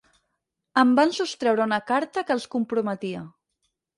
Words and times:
Em 0.83 0.93
van 0.99 1.13
sostreure 1.17 1.65
una 1.69 1.79
carta 1.91 2.25
que 2.29 2.35
els 2.37 2.49
comprometia. 2.57 3.21